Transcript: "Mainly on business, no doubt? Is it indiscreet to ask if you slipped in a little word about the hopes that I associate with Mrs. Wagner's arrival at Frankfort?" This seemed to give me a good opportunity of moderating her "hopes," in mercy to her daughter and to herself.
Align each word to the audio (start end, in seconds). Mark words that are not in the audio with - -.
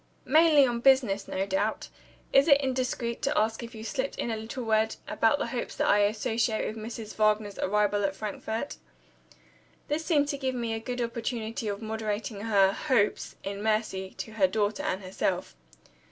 "Mainly 0.25 0.65
on 0.65 0.79
business, 0.79 1.27
no 1.27 1.45
doubt? 1.45 1.89
Is 2.33 2.47
it 2.47 2.59
indiscreet 2.59 3.21
to 3.21 3.37
ask 3.37 3.61
if 3.61 3.75
you 3.75 3.83
slipped 3.83 4.15
in 4.17 4.31
a 4.31 4.35
little 4.35 4.63
word 4.63 4.95
about 5.07 5.37
the 5.37 5.45
hopes 5.45 5.75
that 5.75 5.87
I 5.87 5.99
associate 5.99 6.65
with 6.65 6.75
Mrs. 6.75 7.15
Wagner's 7.19 7.59
arrival 7.59 8.03
at 8.03 8.15
Frankfort?" 8.15 8.77
This 9.89 10.03
seemed 10.03 10.27
to 10.29 10.39
give 10.39 10.55
me 10.55 10.73
a 10.73 10.79
good 10.79 11.01
opportunity 11.03 11.67
of 11.67 11.83
moderating 11.83 12.41
her 12.41 12.71
"hopes," 12.71 13.35
in 13.43 13.61
mercy 13.61 14.15
to 14.17 14.31
her 14.31 14.47
daughter 14.47 14.81
and 14.81 15.01
to 15.01 15.05
herself. 15.05 15.55